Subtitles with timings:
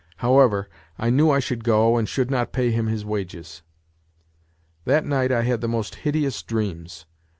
[0.17, 3.61] However, I knew I should go and should not pay him his wages.
[4.85, 7.05] That night I had the most hideous dreams.